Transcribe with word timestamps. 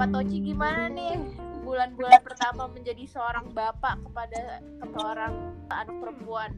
Pak 0.00 0.16
Toci 0.16 0.40
gimana 0.40 0.88
nih 0.88 1.12
bulan-bulan 1.60 2.24
pertama 2.24 2.64
menjadi 2.72 3.04
seorang 3.04 3.52
bapak 3.52 4.00
kepada 4.08 4.64
seorang 4.96 5.52
anak 5.68 5.92
perempuan? 6.00 6.56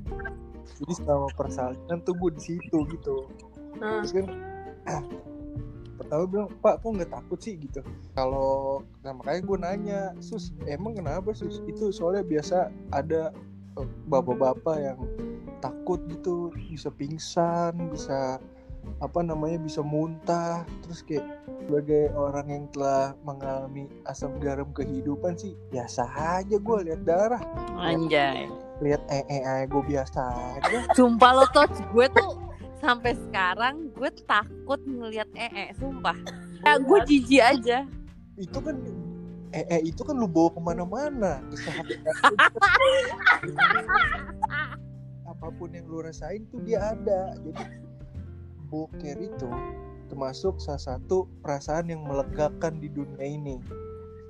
Jadi 0.78 0.92
selama 0.94 1.26
persalinan 1.34 1.98
tuh 2.06 2.14
gue 2.22 2.38
di 2.38 2.42
situ 2.54 2.86
gitu. 2.86 3.26
Hmm. 3.82 3.98
Terus 3.98 4.14
kan 4.14 4.26
pertama 5.98 6.22
bilang 6.30 6.48
Pak 6.62 6.86
kok 6.86 6.90
nggak 6.94 7.10
takut 7.10 7.38
sih 7.42 7.58
gitu. 7.58 7.82
Kalau 8.14 8.86
nah 9.02 9.10
makanya 9.10 9.42
gue 9.42 9.58
nanya 9.58 10.00
sus 10.22 10.54
emang 10.70 11.02
kenapa 11.02 11.34
sus 11.34 11.58
itu 11.66 11.90
soalnya 11.90 12.22
biasa 12.22 12.70
ada 12.94 13.34
eh, 13.74 13.88
bapak-bapak 14.06 14.76
yang 14.78 15.02
takut 15.58 15.98
gitu 16.06 16.54
bisa 16.54 16.94
pingsan 16.94 17.74
bisa 17.90 18.38
apa 19.02 19.18
namanya 19.22 19.58
bisa 19.58 19.82
muntah 19.82 20.62
terus 20.86 21.02
kayak 21.02 21.26
sebagai 21.62 22.10
orang 22.14 22.46
yang 22.50 22.64
telah 22.70 23.14
mengalami 23.22 23.86
asam 24.06 24.38
garam 24.38 24.70
kehidupan 24.74 25.34
sih 25.34 25.54
biasa 25.70 26.02
aja 26.06 26.56
gue 26.58 26.78
lihat 26.86 27.02
darah 27.02 27.42
Anjay. 27.78 28.46
lihat 28.78 29.02
ee 29.10 29.22
ee 29.30 29.62
gue 29.66 29.82
biasa 29.86 30.20
aja 30.58 30.78
Sumpah 30.98 31.30
lo 31.34 31.46
touch 31.50 31.74
gue 31.90 32.06
tuh 32.10 32.38
sampai 32.78 33.14
sekarang 33.14 33.90
gue 33.94 34.10
takut 34.26 34.82
ngelihat 34.82 35.30
ee 35.38 35.70
sumpah. 35.78 36.18
Ya, 36.62 36.78
gue 36.78 36.98
jijik 37.06 37.42
aja. 37.42 37.78
itu 38.34 38.58
kan 38.58 38.74
ee 39.54 39.78
itu 39.86 40.02
kan 40.02 40.16
lu 40.16 40.26
bawa 40.26 40.50
ke 40.50 40.60
mana-mana 40.62 41.32
apa 45.28 45.46
pun 45.58 45.68
yang 45.74 45.86
lu 45.86 46.00
rasain 46.00 46.46
tuh 46.48 46.62
dia 46.62 46.94
ada 46.94 47.34
jadi 47.40 47.62
boker 48.72 49.20
itu 49.20 49.48
termasuk 50.08 50.56
salah 50.56 50.80
satu 50.80 51.28
perasaan 51.44 51.92
yang 51.92 52.08
melegakan 52.08 52.80
di 52.80 52.88
dunia 52.88 53.20
ini 53.20 53.60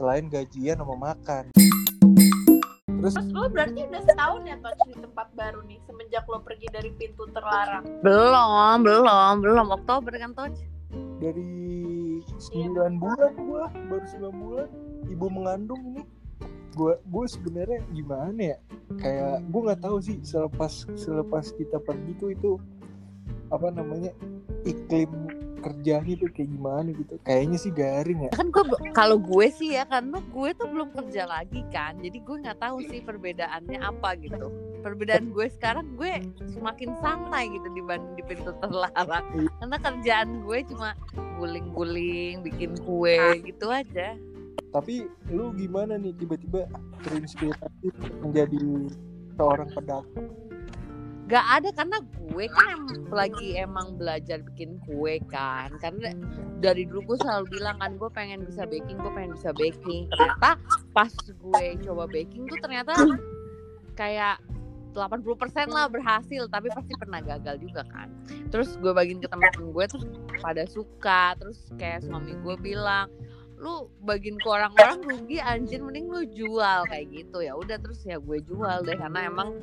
selain 0.03 0.27
gajian 0.27 0.83
sama 0.83 1.15
makan 1.15 1.55
terus 1.55 3.15
Terus 3.19 3.35
lo 3.35 3.47
berarti 3.51 3.87
udah 3.87 4.03
setahun 4.03 4.43
ya 4.47 4.57
Toch 4.63 4.83
di 4.87 4.95
tempat 4.99 5.27
baru 5.35 5.63
nih 5.67 5.79
semenjak 5.87 6.23
lo 6.31 6.39
pergi 6.39 6.71
dari 6.71 6.91
pintu 6.95 7.27
terlarang. 7.35 7.83
Belum, 7.99 8.79
belum, 8.87 9.35
belum. 9.43 9.67
Oktober 9.75 10.15
kan 10.15 10.31
touch. 10.39 10.59
dari 11.23 12.19
9 12.27 12.99
bulan 12.99 13.33
gua 13.47 13.71
baru 13.91 14.07
9 14.07 14.43
bulan 14.43 14.69
ibu 15.07 15.27
mengandung 15.31 15.83
ini 15.95 16.03
gua 16.75 16.99
gue 16.99 17.25
sebenarnya 17.31 17.79
gimana 17.95 18.41
ya 18.55 18.59
kayak 18.99 19.47
gue 19.47 19.61
nggak 19.71 19.83
tahu 19.87 19.97
sih 20.03 20.19
selepas 20.27 20.91
selepas 20.99 21.55
kita 21.55 21.79
pergi 21.79 22.13
tuh 22.19 22.31
itu 22.35 22.51
apa 23.53 23.69
namanya 23.69 24.11
iklim 24.65 25.13
kerjanya 25.63 26.19
tuh 26.19 26.29
kayak 26.35 26.51
gimana 26.51 26.89
gitu. 26.91 27.15
Kayaknya 27.23 27.59
sih 27.63 27.71
garing 27.71 28.21
ya. 28.27 28.31
Kan 28.35 28.51
gue 28.51 28.65
kalau 28.91 29.17
gue 29.23 29.47
sih 29.55 29.79
ya 29.79 29.87
karena 29.87 30.19
gue 30.19 30.51
tuh 30.59 30.67
belum 30.67 30.91
kerja 30.91 31.23
lagi 31.31 31.63
kan 31.71 32.03
jadi 32.03 32.19
gue 32.19 32.37
nggak 32.43 32.59
tahu 32.59 32.83
sih 32.91 32.99
perbedaannya 32.99 33.79
apa 33.79 34.19
gitu. 34.19 34.51
Perbedaan 34.83 35.31
gue 35.31 35.47
sekarang 35.47 35.95
gue 35.95 36.27
semakin 36.51 36.99
santai 36.99 37.55
gitu 37.55 37.71
dibanding 37.71 38.19
di 38.19 38.25
pintu 38.27 38.51
terlarang. 38.59 39.47
Karena 39.63 39.77
kerjaan 39.79 40.43
gue 40.43 40.59
cuma 40.67 40.99
guling-guling 41.39 42.43
bikin 42.43 42.75
kue 42.83 43.39
gitu 43.47 43.71
aja. 43.71 44.19
Tapi 44.75 45.07
lu 45.31 45.55
gimana 45.55 45.95
nih 45.95 46.11
tiba-tiba 46.19 46.67
terinspirasi 47.07 47.95
menjadi 48.25 48.59
seorang 49.39 49.71
pedagang 49.71 50.27
Gak 51.31 51.47
ada 51.61 51.71
karena 51.71 51.99
gue 52.03 52.47
kan 52.51 52.67
em- 52.75 53.07
lagi 53.13 53.55
emang 53.55 53.95
belajar 53.95 54.43
bikin 54.43 54.83
kue 54.83 55.23
kan. 55.31 55.71
Karena 55.79 56.11
dari 56.59 56.89
dulu 56.89 57.15
gue 57.15 57.19
selalu 57.23 57.59
bilang 57.59 57.77
kan 57.79 57.95
gue 57.95 58.11
pengen 58.11 58.43
bisa 58.43 58.67
baking, 58.67 58.99
gue 58.99 59.13
pengen 59.15 59.33
bisa 59.39 59.51
baking. 59.55 60.11
Ternyata 60.11 60.59
pas 60.91 61.13
gue 61.15 61.65
coba 61.87 62.05
baking 62.11 62.51
tuh 62.51 62.59
ternyata 62.59 62.93
kayak 64.01 64.41
80% 64.93 65.73
lah 65.73 65.89
berhasil 65.89 66.45
tapi 66.53 66.69
pasti 66.69 66.93
pernah 66.99 67.25
gagal 67.25 67.57
juga 67.63 67.87
kan. 67.89 68.13
Terus 68.53 68.77
gue 68.77 68.93
bagiin 68.93 69.23
ke 69.25 69.29
temen 69.31 69.49
gue 69.53 69.85
terus 69.89 70.05
pada 70.43 70.65
suka. 70.69 71.39
Terus 71.41 71.59
kayak 71.81 72.05
suami 72.05 72.37
gue 72.37 72.57
bilang 72.61 73.09
lu 73.63 73.87
bagiin 74.03 74.43
ke 74.43 74.49
orang-orang 74.51 75.07
rugi 75.07 75.39
anjir 75.39 75.81
mending 75.81 76.11
lu 76.11 76.23
jual. 76.35 76.85
Kayak 76.91 77.07
gitu. 77.15 77.41
Ya 77.41 77.57
udah 77.57 77.79
terus 77.81 78.05
ya 78.05 78.21
gue 78.21 78.39
jual 78.45 78.85
deh 78.85 78.97
karena 78.99 79.31
emang 79.31 79.63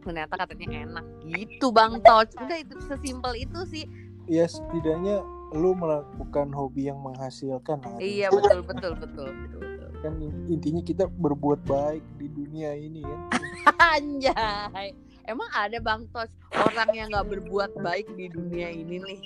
ternyata 0.00 0.34
katanya 0.36 0.84
enak. 0.88 1.04
Gitu 1.28 1.66
bang 1.70 2.00
Toch 2.02 2.32
udah 2.36 2.58
itu 2.58 2.74
sesimpel 2.88 3.32
itu 3.36 3.60
sih. 3.68 3.84
Ya 4.30 4.46
setidaknya 4.48 5.22
lu 5.56 5.74
melakukan 5.74 6.54
hobi 6.54 6.86
yang 6.86 7.02
menghasilkan 7.02 7.82
lah. 7.82 7.98
iya 7.98 8.30
betul 8.30 8.62
betul 8.62 8.94
betul 8.94 9.28
betul, 9.34 9.60
betul. 9.66 9.90
kan 10.00 10.14
intinya 10.46 10.82
kita 10.86 11.04
berbuat 11.10 11.60
baik 11.66 12.06
di 12.16 12.26
dunia 12.30 12.72
ini 12.72 13.02
kan. 13.02 13.20
Anjay. 13.98 14.94
Emang 15.26 15.50
ada 15.52 15.76
bang 15.82 16.06
Toch 16.14 16.32
orang 16.54 16.90
yang 16.94 17.08
nggak 17.12 17.28
berbuat 17.28 17.70
baik 17.82 18.06
di 18.16 18.30
dunia 18.30 18.70
ini 18.70 19.02
nih? 19.02 19.20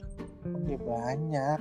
Ya 0.68 0.78
banyak. 0.80 1.60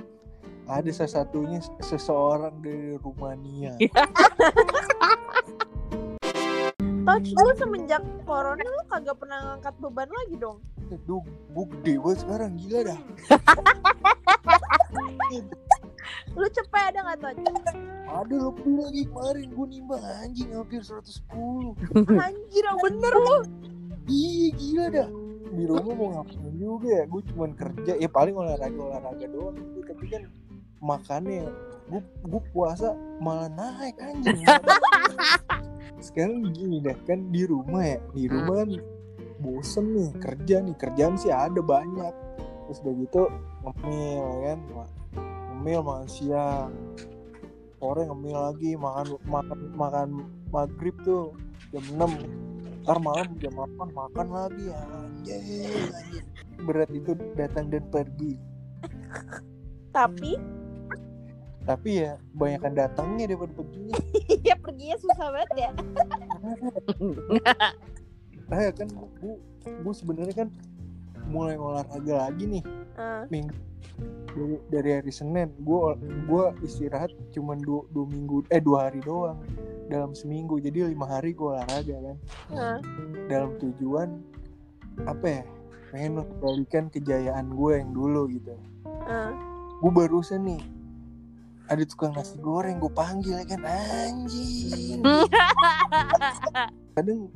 Ada 0.64 0.90
salah 0.96 1.12
satunya 1.28 1.60
seseorang 1.84 2.56
dari 2.64 2.96
Rumania 2.96 3.76
Toch 7.14 7.46
lu 7.46 7.52
semenjak 7.54 8.02
corona 8.26 8.64
lu 8.64 8.82
kagak 8.90 9.14
pernah 9.22 9.38
ngangkat 9.46 9.74
beban 9.78 10.10
lagi 10.10 10.34
dong. 10.34 10.58
Duh, 11.06 11.22
gue 11.22 11.64
gede 11.78 11.94
banget 12.02 12.18
sekarang 12.26 12.50
gila 12.58 12.80
dah. 12.90 12.98
Lu 16.34 16.46
cepet 16.50 16.82
ada 16.90 16.98
nggak 17.06 17.18
Toch? 17.22 17.38
ada 18.04 18.36
lebih 18.36 18.74
lagi 18.78 19.02
kemarin 19.10 19.46
gue 19.50 19.66
nimbang 19.74 20.04
anjing 20.22 20.50
hampir 20.54 20.78
110 20.78 22.14
Anjir 22.14 22.62
yang 22.62 22.78
bener 22.78 23.14
lu. 23.14 23.36
iya 24.06 24.48
gila 24.54 24.84
dah. 24.90 25.08
Di 25.54 25.64
rumah 25.70 25.94
mau 25.94 26.08
ngapain 26.18 26.54
juga 26.58 26.88
ya? 26.90 27.04
Gue 27.06 27.22
cuman 27.30 27.50
kerja 27.54 27.92
ya 27.94 28.08
paling 28.10 28.34
olahraga 28.34 28.74
olahraga 28.74 29.26
doang. 29.30 29.54
Tapi 29.82 30.04
kan 30.10 30.22
makannya 30.78 31.46
gue 32.26 32.42
puasa 32.50 32.94
malah 33.22 33.48
naik 33.50 33.96
anjing 34.02 34.42
sekarang 36.04 36.52
gini 36.52 36.84
dah 36.84 36.96
kan 37.08 37.32
di 37.32 37.48
rumah 37.48 37.80
ya 37.80 37.98
di 38.12 38.28
rumah 38.28 38.60
kan 38.60 38.70
bosen 39.40 39.96
nih 39.96 40.10
kerja 40.20 40.60
nih 40.60 40.76
kerjaan 40.76 41.16
sih 41.16 41.32
ada 41.32 41.64
banyak. 41.64 42.12
Terus 42.68 42.78
udah 42.84 42.94
gitu 43.00 43.22
ngemil 43.64 44.24
ya 44.24 44.38
kan? 44.52 44.58
Ngemil 45.52 45.80
makan 45.80 46.08
siang. 46.08 46.72
Sore 47.80 48.04
ngemil 48.08 48.36
lagi 48.36 48.70
makan 48.76 49.06
makan 49.28 49.58
makan 49.76 50.08
maghrib 50.48 50.96
tuh 51.04 51.36
jam 51.68 51.84
6 51.96 52.84
ntar 52.84 53.00
malam 53.00 53.28
jam 53.40 53.52
8 53.56 53.96
makan 53.96 54.26
lagi 54.28 54.68
anjing 54.68 55.72
anjing 55.72 56.26
berat 56.64 56.88
itu 56.92 57.12
datang 57.36 57.72
dan 57.72 57.84
pergi. 57.92 58.36
Tapi 59.92 60.36
tapi 61.64 62.04
ya 62.04 62.20
kebanyakan 62.36 62.72
datangnya 62.76 63.24
daripada 63.32 63.52
perginya. 63.56 63.96
Ya 64.44 64.54
perginya 64.60 64.96
susah 65.00 65.28
banget 65.32 65.50
ya. 65.56 65.70
nah 68.44 68.58
ya 68.60 68.72
kan 68.76 68.88
bu 68.92 69.40
bu 69.80 69.90
sebenarnya 69.96 70.44
kan 70.44 70.48
mulai 71.28 71.56
olahraga 71.56 72.28
lagi 72.28 72.44
nih. 72.44 72.64
Ah, 73.00 73.24
minggu 73.32 73.56
dari, 74.36 74.56
dari 74.68 74.90
hari 75.00 75.12
Senin. 75.12 75.48
Gua 75.64 75.96
gua 76.28 76.52
istirahat 76.60 77.08
cuman 77.32 77.64
dua, 77.64 77.88
dua 77.96 78.06
minggu 78.12 78.44
eh 78.52 78.60
dua 78.60 78.92
hari 78.92 79.00
doang 79.00 79.40
dalam 79.88 80.12
seminggu. 80.12 80.60
Jadi 80.60 80.92
lima 80.92 81.08
hari 81.08 81.32
gua 81.32 81.64
olahraga 81.64 81.96
kan. 82.12 82.16
Ah. 82.52 82.78
dalam 83.32 83.56
tujuan 83.56 84.20
apa 85.08 85.26
ya 85.40 85.42
pengen 85.94 86.20
mengembalikan 86.20 86.84
kejayaan 86.90 87.54
gue 87.54 87.72
yang 87.78 87.90
dulu 87.94 88.26
gitu. 88.30 88.54
Ah. 89.08 89.30
gue 89.82 89.90
barusan 89.90 90.42
nih 90.48 90.62
ada 91.64 91.84
tukang 91.88 92.12
nasi 92.12 92.36
goreng 92.36 92.76
gue 92.76 92.92
panggil 92.92 93.40
ya 93.40 93.46
kan? 93.48 93.62
Anjing. 93.64 95.00
Kadang 96.96 97.32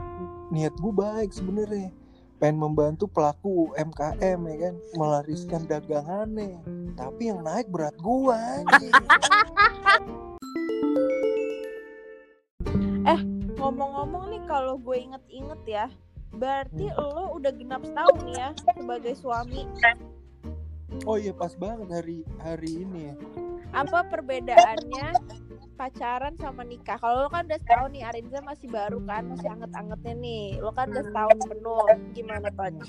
niat 0.53 0.75
gue 0.77 0.93
baik 0.93 1.33
sebenarnya. 1.33 1.89
Pengen 2.39 2.61
membantu 2.63 3.11
pelaku 3.11 3.73
UMKM 3.75 4.41
ya 4.47 4.57
kan? 4.69 4.75
Melariskan 4.95 5.63
dagangannya. 5.67 6.61
Tapi 6.95 7.23
yang 7.33 7.41
naik 7.43 7.67
berat 7.73 7.97
gue 7.97 8.37
anjing. 8.37 8.95
Ngomong-ngomong 13.59 14.33
nih 14.33 14.43
kalau 14.49 14.81
gue 14.81 14.97
inget-inget 14.97 15.61
ya, 15.67 15.87
berarti 16.33 16.89
lo 16.95 17.37
udah 17.37 17.53
genap 17.53 17.83
setahun 17.85 18.25
ya 18.33 18.49
sebagai 18.65 19.13
suami. 19.19 19.67
oh 21.05 21.21
iya 21.21 21.37
pas 21.37 21.53
banget 21.53 21.85
hari 21.93 22.25
hari 22.41 22.81
ini 22.81 23.13
ya 23.13 23.15
Apa 23.73 24.07
perbedaannya 24.09 25.07
pacaran 25.79 26.35
sama 26.41 26.67
nikah? 26.67 26.99
Kalau 26.99 27.27
lo 27.27 27.29
kan 27.31 27.47
udah 27.47 27.61
setahun 27.61 27.91
nih, 27.95 28.03
Arinza 28.09 28.41
masih 28.43 28.69
baru 28.69 28.99
kan, 29.07 29.29
masih 29.31 29.49
anget-angetnya 29.49 30.15
nih. 30.19 30.45
Lo 30.59 30.73
kan 30.75 30.91
udah 30.91 31.05
setahun 31.05 31.39
penuh. 31.47 31.87
Gimana 32.17 32.49
Toch? 32.53 32.89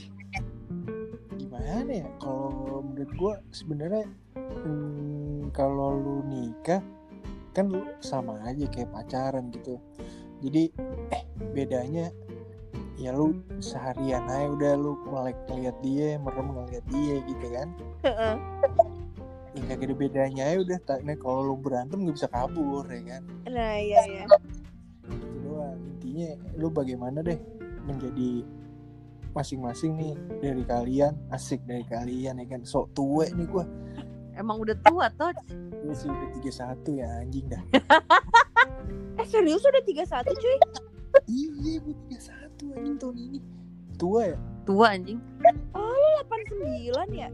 gimana 1.40 1.92
ya 2.06 2.08
kalau 2.22 2.86
menurut 2.86 3.12
gue 3.16 3.34
sebenarnya 3.50 4.06
hmm, 4.38 5.50
kalau 5.56 5.98
lu 5.98 6.18
nikah 6.28 6.84
kan 7.58 7.68
lu 7.68 7.81
sama 8.02 8.38
aja 8.46 8.70
kayak 8.70 8.94
pacaran 8.94 9.50
gitu 9.50 9.81
jadi 10.46 10.70
eh 11.12 11.24
bedanya 11.52 12.14
ya 13.00 13.16
lu 13.16 13.40
seharian 13.64 14.28
aja 14.28 14.52
udah 14.52 14.74
lu 14.76 14.94
melek 15.08 15.40
ngeliat 15.48 15.78
dia 15.80 16.20
merem 16.20 16.52
ngeliat 16.52 16.86
dia 16.92 17.16
gitu 17.24 17.48
kan. 17.48 17.68
Ya 19.68 19.76
ada 19.76 19.96
bedanya 19.96 20.44
aja 20.48 20.58
udah 20.62 20.80
tak 20.86 21.00
nah, 21.04 21.18
kalau 21.20 21.42
lu 21.44 21.56
berantem 21.60 22.06
gak 22.06 22.16
bisa 22.16 22.30
kabur 22.32 22.86
ya 22.88 23.02
kan? 23.18 23.22
Nah 23.50 23.76
iya 23.80 24.00
iya. 24.08 24.24
itu 25.10 25.38
doang. 25.44 25.78
Intinya 25.98 26.30
lu 26.56 26.68
bagaimana 26.70 27.20
deh 27.26 27.40
menjadi 27.84 28.46
masing-masing 29.34 29.98
nih 29.98 30.14
dari 30.42 30.64
kalian 30.66 31.14
asik 31.34 31.60
dari 31.66 31.84
kalian 31.88 32.40
ya 32.40 32.46
kan? 32.48 32.62
Sok 32.64 32.94
tua 32.96 33.26
nih 33.28 33.48
gua. 33.50 33.66
Emang 34.38 34.64
udah 34.64 34.78
tua 34.86 35.12
toh. 35.20 35.36
Gue 35.84 35.96
sih 35.96 36.08
udah 36.08 36.30
31 36.40 37.02
ya 37.02 37.08
anjing 37.26 37.46
dah. 37.50 37.64
Eh 39.20 39.28
serius 39.28 39.60
udah 39.68 39.84
31 39.84 40.32
cuy? 40.32 40.58
Iya 41.28 41.74
gue 41.84 41.96
31 42.08 42.78
anjing 42.80 42.96
tahun 42.96 43.16
ini. 43.20 43.40
Tua 44.00 44.32
ya? 44.32 44.38
Tua 44.64 44.86
anjing. 44.96 45.20
89 46.30 47.20
ya 47.20 47.30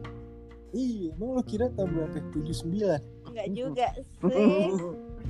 iya 0.76 1.16
emang 1.16 1.40
lu 1.40 1.44
kira 1.48 1.72
tahun 1.72 1.90
berapa 1.96 2.20
79 2.36 3.32
enggak 3.32 3.48
juga 3.56 3.88
sih. 3.96 4.70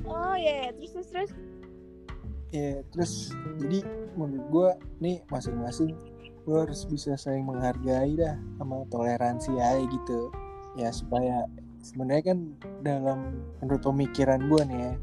Oh 0.06 0.34
iya 0.38 0.68
iya. 0.68 0.70
terus 0.74 0.90
terus 0.92 1.08
terus. 1.10 1.30
Ya 2.54 2.70
terus 2.94 3.12
jadi 3.58 3.78
menurut 4.14 4.46
gua 4.50 4.70
nih 5.02 5.22
masing-masing 5.30 5.94
lu 6.46 6.62
harus 6.62 6.86
bisa 6.86 7.18
saling 7.18 7.42
menghargai 7.42 8.14
dah 8.14 8.38
sama 8.58 8.86
toleransi 8.90 9.54
aja 9.58 9.82
gitu. 9.86 10.30
Ya 10.78 10.90
supaya 10.94 11.46
sebenarnya 11.82 12.34
kan 12.34 12.38
dalam 12.82 13.18
menurut 13.62 13.82
pemikiran 13.82 14.46
gua 14.50 14.62
nih 14.66 14.78
ya 14.78 14.94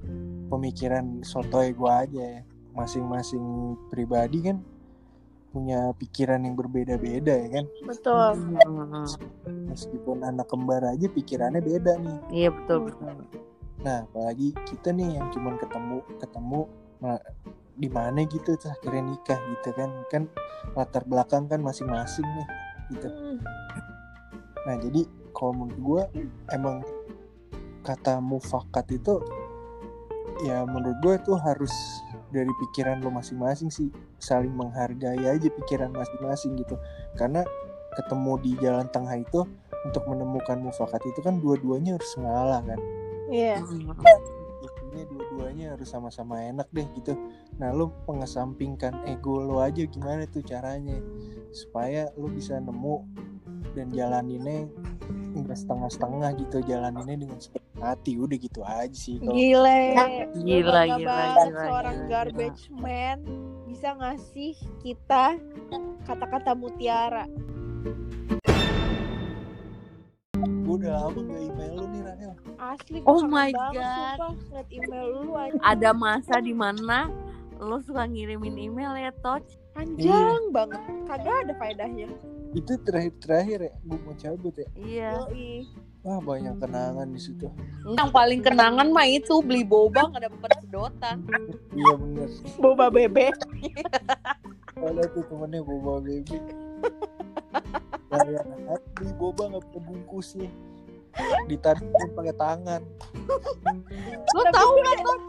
pemikiran 0.48 1.06
sotoy 1.24 1.72
gua 1.76 2.08
aja 2.08 2.20
ya 2.20 2.42
masing-masing 2.74 3.76
pribadi 3.92 4.50
kan 4.50 4.58
punya 5.54 5.94
pikiran 6.02 6.42
yang 6.42 6.58
berbeda-beda 6.58 7.46
ya 7.46 7.62
kan 7.62 7.66
betul 7.86 8.34
meskipun 9.70 10.26
anak 10.26 10.50
kembar 10.50 10.82
aja 10.82 11.06
pikirannya 11.06 11.62
beda 11.62 11.94
nih 12.02 12.18
Iya 12.34 12.50
betul 12.50 12.90
betul. 12.90 13.14
Nah, 13.84 14.08
apalagi 14.08 14.56
kita 14.64 14.96
nih 14.96 15.20
yang 15.20 15.28
cuman 15.36 15.60
ketemu 15.60 15.98
ketemu 16.18 16.62
di 17.76 17.90
mana 17.92 18.24
gitu 18.30 18.56
terus 18.56 18.72
akhirnya 18.72 19.12
nikah 19.12 19.40
gitu 19.60 19.70
kan. 19.76 19.90
Kan 20.08 20.24
latar 20.74 21.04
belakang 21.04 21.52
kan 21.52 21.60
masing-masing 21.60 22.24
nih 22.24 22.48
gitu. 22.96 23.08
Hmm. 23.12 23.38
Nah, 24.64 24.76
jadi 24.80 25.04
kalau 25.36 25.52
menurut 25.54 25.80
gua 25.84 26.04
emang 26.56 26.80
kata 27.84 28.24
mufakat 28.24 28.88
itu 28.96 29.20
ya 30.48 30.64
menurut 30.64 30.98
gue 31.04 31.16
tuh 31.28 31.36
harus 31.36 31.72
dari 32.32 32.48
pikiran 32.48 33.04
lo 33.04 33.12
masing-masing 33.12 33.68
sih 33.68 33.92
saling 34.24 34.56
menghargai 34.56 35.20
aja 35.20 35.48
pikiran 35.52 35.92
masing-masing 35.92 36.56
gitu. 36.56 36.80
Karena 37.20 37.44
ketemu 37.94 38.34
di 38.42 38.52
jalan 38.64 38.88
tengah 38.90 39.20
itu 39.20 39.44
untuk 39.84 40.04
menemukan 40.08 40.58
mufakat 40.64 41.04
itu 41.04 41.20
kan 41.20 41.38
dua-duanya 41.44 42.00
harus 42.00 42.12
ngalah 42.16 42.64
kan. 42.64 42.80
Iya. 43.28 43.60
Intinya 44.64 45.04
dua-duanya 45.10 45.66
harus 45.76 45.90
sama-sama 45.92 46.40
enak 46.40 46.70
deh 46.72 46.88
gitu. 46.96 47.18
Nah 47.60 47.76
lo 47.76 47.92
mengesampingkan 48.08 49.06
ego 49.10 49.44
lo 49.44 49.60
aja 49.60 49.84
gimana 49.84 50.24
tuh 50.30 50.46
caranya? 50.46 50.96
Supaya 51.52 52.10
lo 52.16 52.32
bisa 52.32 52.58
nemu 52.58 53.04
dan 53.74 53.90
jalaninnya 53.90 54.70
enggak 55.34 55.58
setengah-setengah 55.58 56.30
gitu 56.46 56.58
jalaninnya 56.64 57.26
dengan 57.28 57.38
sepenuh 57.42 57.82
hati. 57.84 58.16
Udah 58.16 58.38
gitu 58.38 58.62
aja 58.64 58.94
sih 58.94 59.18
kalau 59.20 59.34
Gile, 59.34 59.50
Gila, 59.50 59.78
bangga 59.98 60.26
gila, 60.46 60.72
banget 60.72 61.00
gila, 61.02 61.64
seorang 61.66 61.98
gila, 61.98 62.10
garbage 62.10 62.64
man 62.72 63.20
bisa 63.74 63.90
ngasih 63.98 64.54
kita 64.80 65.34
kata-kata 66.06 66.54
mutiara. 66.54 67.26
gue 70.64 70.76
udah 70.80 71.06
lama 71.06 71.20
gak 71.24 71.42
email 71.44 71.72
lo 71.76 71.86
nih 71.86 72.02
Rahel 72.02 72.34
Asli 72.58 72.98
Oh 73.04 73.20
gue 73.20 73.30
my 73.30 73.50
banget, 73.52 73.78
God. 73.78 74.18
sumpah, 74.18 74.32
ngeliat 74.34 74.68
email 74.72 75.06
lu 75.12 75.32
aja. 75.36 75.60
Ada 75.62 75.90
masa 75.92 76.36
di 76.40 76.54
mana 76.54 76.98
lo 77.58 77.78
suka 77.80 78.04
ngirimin 78.04 78.58
email 78.58 78.94
ya 78.96 79.12
Toch? 79.16 79.44
Panjang 79.72 80.50
banget, 80.50 80.82
kagak 81.06 81.36
ada 81.44 81.54
faedahnya. 81.56 82.10
itu 82.54 82.78
terakhir-terakhir 82.80 83.60
ya 83.64 83.74
gue 83.76 83.98
mau 84.00 84.14
cabut 84.14 84.54
ya 84.54 84.68
Iya. 84.76 85.12
Yoi. 85.26 85.54
Wah 86.04 86.20
banyak 86.20 86.56
kenangan 86.60 87.08
di 87.08 87.20
situ 87.20 87.48
Yang 87.88 88.10
paling 88.12 88.42
kenangan 88.44 88.88
mah 88.92 89.08
itu 89.08 89.40
beli 89.40 89.64
boba 89.64 90.12
nggak 90.12 90.24
dapet 90.28 90.50
sedotan. 90.62 91.18
iya 91.72 91.94
bener 91.96 92.30
Boba 92.60 92.86
bebek. 92.88 93.36
ada 94.76 95.04
tuh 95.10 95.24
temennya 95.32 95.64
boba 95.64 96.04
baby 96.04 96.38
kayak 98.12 98.46
beli 98.94 99.12
boba 99.16 99.44
nggak 99.50 99.64
punya 99.72 99.82
bungkusnya 99.82 100.50
ditarik 101.48 101.86
pakai 102.14 102.36
tangan 102.36 102.82
Lo 104.34 104.42
gue 104.44 104.82
nggak 104.82 104.98
Toch? 105.02 105.22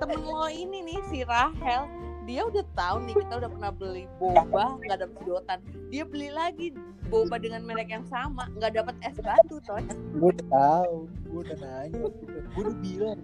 Temen 0.00 0.20
lo 0.24 0.48
ini 0.48 0.80
nih 0.80 1.00
si 1.12 1.20
Rahel, 1.24 1.84
dia 2.30 2.46
udah 2.46 2.62
tahu 2.78 2.96
nih 3.10 3.14
kita 3.26 3.34
udah 3.42 3.50
pernah 3.50 3.72
beli 3.74 4.04
boba 4.22 4.78
nggak 4.86 4.98
dapet 5.02 5.16
sedotan. 5.18 5.58
Dia 5.90 6.06
beli 6.06 6.30
lagi 6.30 6.70
boba 7.10 7.42
dengan 7.42 7.66
merek 7.66 7.90
yang 7.90 8.06
sama 8.06 8.46
nggak 8.54 8.78
dapet 8.78 8.94
es 9.02 9.18
batu 9.18 9.58
Toch. 9.66 9.82
gue 10.14 10.30
udah 10.30 10.46
tahu 10.46 10.96
gue 11.10 11.40
udah 11.42 11.58
nanya 11.58 12.06
gue 12.54 12.62
udah 12.62 12.76
bilang 12.78 13.18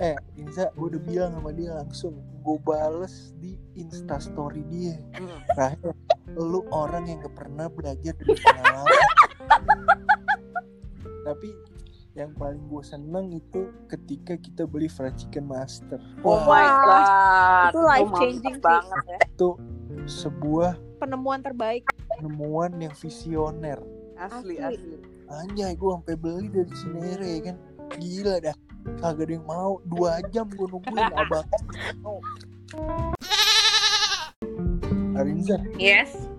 eh 0.00 0.16
Inza 0.40 0.72
gue 0.72 0.86
udah 0.96 1.02
bilang 1.04 1.30
sama 1.36 1.52
dia 1.52 1.76
langsung 1.76 2.16
gue 2.16 2.56
bales 2.64 3.36
di 3.36 3.60
instastory 3.76 4.64
dia 4.72 4.96
Rahel 5.52 5.92
lu 6.32 6.64
orang 6.72 7.12
yang 7.12 7.20
gak 7.20 7.36
pernah 7.36 7.68
belajar 7.68 8.16
dari 8.16 8.32
pengalaman 8.40 9.04
tapi 11.28 11.48
yang 12.12 12.34
paling 12.34 12.58
gue 12.66 12.82
seneng 12.82 13.30
itu 13.30 13.60
ketika 13.86 14.34
kita 14.34 14.62
beli 14.64 14.86
fried 14.86 15.14
chicken 15.14 15.46
master 15.46 16.02
Oh 16.20 16.42
Wah, 16.42 16.42
my 16.44 16.66
god. 16.82 17.70
Itu 17.70 17.80
life 17.80 18.10
changing 18.16 18.56
sih. 18.56 18.62
banget 18.62 19.02
ya. 19.06 19.18
itu 19.24 19.48
sebuah 20.04 20.74
Penemuan 20.98 21.40
terbaik. 21.40 21.86
penemuan 22.10 22.74
yang 22.76 22.92
visioner 22.92 23.78
Asli 24.16 24.58
Asli. 24.58 24.76
asli. 24.76 24.96
anjay 25.30 25.72
gue 25.72 25.90
sampai 25.92 26.14
beli 26.14 26.46
dari 26.46 26.72
Cinere 26.72 27.28
ya 27.30 27.40
kan 27.46 27.56
gila 27.96 28.34
dah 28.40 28.56
kagak 28.98 29.24
ada 29.24 29.32
yang 29.32 29.46
mau 29.46 29.78
dua 29.84 30.18
jam 30.28 30.46
gue 30.48 30.66
nungguin 30.66 31.10
abang 31.20 31.46
Arinza 35.12 35.56
Yes. 35.76 36.29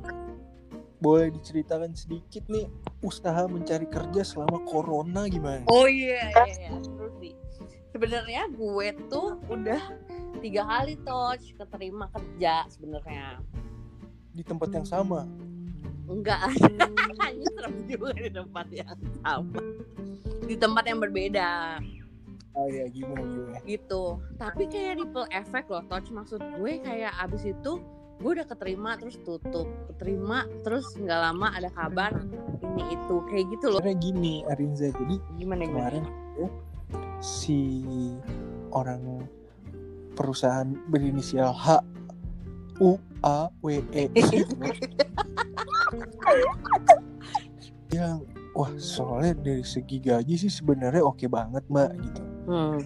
Boleh 1.02 1.34
diceritakan 1.34 1.98
sedikit 1.98 2.46
nih 2.46 2.70
usaha 3.02 3.50
mencari 3.50 3.90
kerja 3.90 4.22
selama 4.22 4.62
corona 4.70 5.26
gimana 5.26 5.66
Oh 5.66 5.90
iya 5.90 6.30
iya 6.30 6.70
iya. 6.70 6.70
Sebenarnya 7.92 8.48
gue 8.54 8.88
tuh 9.10 9.42
udah 9.50 9.82
tiga 10.40 10.64
kali 10.64 10.96
touch 11.02 11.58
keterima 11.58 12.08
kerja 12.14 12.70
sebenarnya. 12.70 13.42
di 14.32 14.48
tempat 14.48 14.72
yang 14.72 14.88
sama 14.88 15.28
Enggak 16.08 16.56
hanya 17.24 17.48
serem 17.52 17.76
juga 17.88 18.16
di 18.16 18.32
tempat 18.32 18.68
yang 18.72 19.00
sama. 19.24 19.60
Di 20.44 20.56
tempat 20.56 20.84
yang 20.88 21.00
berbeda 21.04 21.80
oh 22.56 22.68
ya 22.68 22.86
gimana 22.92 23.24
gimana 23.24 23.60
gitu. 23.64 24.20
Tapi 24.36 24.64
kayak 24.68 25.00
ripple 25.00 25.28
effect 25.32 25.68
loh 25.72 25.84
touch 25.88 26.12
maksud 26.12 26.40
gue 26.60 26.74
kayak 26.84 27.14
abis 27.24 27.48
itu 27.48 27.80
gue 28.22 28.32
udah 28.38 28.48
keterima 28.48 28.96
terus 29.02 29.18
tutup. 29.26 29.68
Keterima 29.90 30.46
terus 30.62 30.86
nggak 30.94 31.20
lama 31.20 31.50
ada 31.52 31.70
kabar 31.74 32.14
ini 32.62 32.84
itu. 32.94 33.16
Kayak 33.28 33.46
gitu 33.58 33.66
loh. 33.74 33.82
Karena 33.82 33.98
gini 33.98 34.46
Arinza. 34.46 34.94
Jadi 34.94 35.18
gimana 35.42 35.66
gimana? 35.66 36.00
kemarin 36.00 36.04
tuh 36.38 36.50
si 37.22 37.60
orang 38.72 39.26
perusahaan 40.14 40.70
berinisial 40.90 41.50
H 41.50 41.82
U 42.82 42.98
A 43.26 43.50
W 43.66 43.82
E. 43.94 44.06
Yang 47.96 48.24
wah 48.56 48.72
soalnya 48.80 49.34
dari 49.42 49.64
segi 49.64 50.00
gaji 50.00 50.36
sih 50.36 50.52
sebenarnya 50.52 51.04
oke 51.04 51.26
banget 51.28 51.64
mbak 51.68 51.92
gitu. 52.00 52.22
Hmm. 52.48 52.80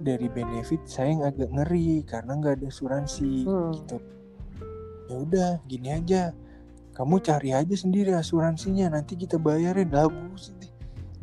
Dari 0.00 0.26
benefit 0.30 0.86
saya 0.86 1.12
yang 1.12 1.24
agak 1.26 1.50
ngeri 1.50 2.02
karena 2.06 2.32
nggak 2.38 2.54
ada 2.62 2.66
asuransi 2.70 3.44
Hmm. 3.44 3.72
gitu. 3.74 3.96
Ya 5.08 5.14
udah 5.18 5.50
gini 5.66 5.88
aja. 5.90 6.22
Kamu 6.92 7.22
cari 7.22 7.54
aja 7.54 7.74
sendiri 7.78 8.10
asuransinya 8.10 8.90
nanti 8.90 9.14
kita 9.14 9.38
bayarin. 9.38 9.88
Lah 9.88 10.10
deh. 10.10 10.72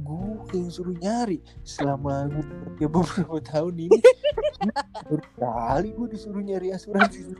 gue 0.05 0.53
yang 0.53 0.69
suruh 0.69 0.95
nyari. 0.95 1.41
Selama 1.65 2.29
gue 2.29 2.43
kerja 2.45 2.85
beberapa 2.87 3.37
tahun 3.41 3.89
ini 3.89 3.99
berkali 5.09 5.89
gue 5.93 6.07
disuruh 6.13 6.43
nyari 6.43 6.71
asuransi. 6.71 7.33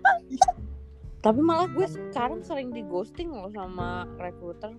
Tapi 1.22 1.42
malah 1.42 1.66
gue 1.66 1.88
sekarang 1.90 2.46
sering 2.46 2.70
di 2.70 2.86
ghosting 2.86 3.34
loh 3.34 3.50
sama 3.50 4.06
recruiter. 4.22 4.74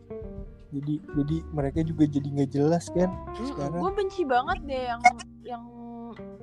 jadi 0.71 0.99
jadi 1.15 1.37
mereka 1.51 1.81
juga 1.83 2.05
jadi 2.07 2.27
nggak 2.27 2.51
jelas 2.53 2.87
kan? 2.91 3.11
Hmm, 3.11 3.47
sekarang. 3.51 3.81
Gue 3.83 3.93
benci 3.95 4.23
banget 4.27 4.59
deh 4.67 4.83
yang 4.87 5.03
yang 5.43 5.63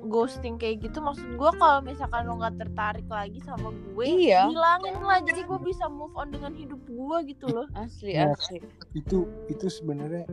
ghosting 0.04 0.54
kayak 0.54 0.80
gitu 0.80 0.98
maksud 0.98 1.24
gue 1.26 1.50
kalau 1.54 1.80
misalkan 1.80 2.24
lo 2.24 2.36
nggak 2.36 2.56
tertarik 2.58 3.06
lagi 3.06 3.40
sama 3.40 3.68
gue 3.70 4.04
Iya. 4.04 4.46
hilangin 4.46 4.96
lah 4.98 5.18
jadi 5.20 5.40
gue 5.42 5.58
bisa 5.60 5.84
move 5.86 6.12
on 6.12 6.28
dengan 6.28 6.52
hidup 6.52 6.80
gue 6.80 7.16
gitu 7.28 7.46
loh 7.48 7.66
asli 7.74 8.12
Iya. 8.12 8.32
asli 8.32 8.60
itu 8.92 9.24
itu 9.46 9.66
sebenarnya 9.66 10.28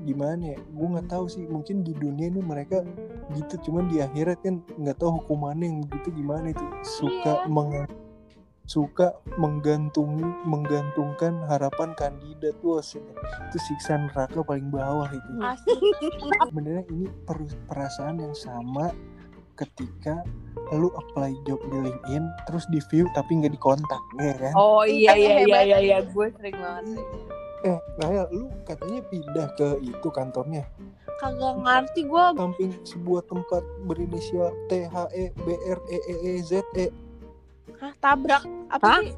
gimana 0.00 0.52
ya 0.52 0.58
gue 0.60 0.86
nggak 0.90 1.08
tahu 1.08 1.24
sih 1.26 1.44
mungkin 1.44 1.80
di 1.80 1.92
dunia 1.92 2.28
ini 2.28 2.38
mereka 2.38 2.84
gitu 3.32 3.56
cuman 3.64 3.88
di 3.88 3.98
akhirat 3.98 4.38
kan 4.40 4.60
nggak 4.74 4.96
tahu 4.96 5.18
hukumannya 5.18 5.66
yang 5.66 5.80
gitu 5.88 6.08
gimana 6.12 6.50
itu 6.50 6.64
suka 6.82 7.40
Iya. 7.40 7.48
meng- 7.48 8.02
suka 8.64 9.12
menggantungi 9.36 10.24
menggantungkan 10.42 11.36
harapan 11.46 11.92
kandidat 11.94 12.56
wah 12.60 12.80
itu 12.80 13.58
siksa 13.60 14.00
neraka 14.00 14.40
paling 14.40 14.72
bawah 14.72 15.04
itu 15.06 15.30
asli 15.38 15.76
sebenarnya 16.42 16.84
ini 16.88 17.06
per- 17.22 17.44
perasaan 17.66 18.20
yang 18.20 18.32
sama 18.32 18.88
ketika 19.54 20.22
lu 20.74 20.90
apply 20.90 21.30
job 21.46 21.62
di 21.70 21.78
LinkedIn 21.86 22.24
terus 22.50 22.66
di 22.72 22.82
view 22.90 23.06
tapi 23.14 23.38
nggak 23.38 23.54
dikontak 23.54 24.02
ya 24.18 24.34
kan? 24.34 24.52
Oh 24.58 24.82
iya 24.82 25.14
iya 25.14 25.46
iya 25.46 25.60
iya 25.62 25.78
iya 25.78 25.98
gue 26.02 26.26
sering 26.38 26.56
banget 26.58 26.98
sih. 26.98 27.04
eh 27.64 27.78
Rahel 28.02 28.26
lu 28.34 28.44
katanya 28.68 29.00
pindah 29.08 29.48
ke 29.56 29.68
itu 29.80 30.08
kantornya? 30.10 30.66
Kagak 31.22 31.54
ngerti 31.62 32.04
gue 32.04 32.24
samping 32.36 32.72
sebuah 32.82 33.22
tempat 33.30 33.62
berinisial 33.86 34.50
T 34.66 34.84
H 34.90 34.96
E 35.14 35.30
B 35.32 35.46
R 35.62 35.80
E 35.88 35.98
E 36.10 36.14
E 36.34 36.42
Z 36.42 36.60
E. 36.74 36.90
Hah, 37.78 37.94
tabrak? 38.02 38.42
Apa 38.68 38.84
Hah? 38.84 39.00
sih? 39.00 39.14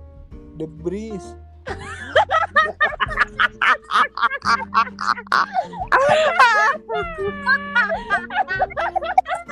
The 0.61 0.69
Breeze 0.69 1.35